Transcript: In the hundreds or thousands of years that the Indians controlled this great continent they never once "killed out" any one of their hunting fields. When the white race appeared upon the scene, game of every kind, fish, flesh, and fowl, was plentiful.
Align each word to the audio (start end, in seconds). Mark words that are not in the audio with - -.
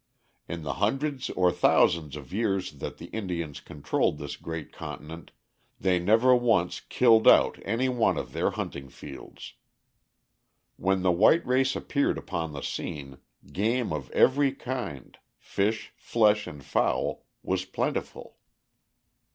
In 0.47 0.63
the 0.63 0.73
hundreds 0.81 1.29
or 1.29 1.51
thousands 1.51 2.15
of 2.15 2.33
years 2.33 2.71
that 2.79 2.97
the 2.97 3.05
Indians 3.13 3.59
controlled 3.59 4.17
this 4.17 4.35
great 4.35 4.71
continent 4.73 5.31
they 5.79 5.99
never 5.99 6.35
once 6.35 6.79
"killed 6.79 7.27
out" 7.27 7.59
any 7.63 7.87
one 7.87 8.17
of 8.17 8.33
their 8.33 8.49
hunting 8.49 8.89
fields. 8.89 9.53
When 10.75 11.03
the 11.03 11.11
white 11.11 11.45
race 11.45 11.75
appeared 11.75 12.17
upon 12.17 12.51
the 12.51 12.61
scene, 12.63 13.19
game 13.53 13.93
of 13.93 14.09
every 14.09 14.53
kind, 14.53 15.19
fish, 15.37 15.93
flesh, 15.95 16.47
and 16.47 16.65
fowl, 16.65 17.27
was 17.43 17.63
plentiful. 17.65 18.37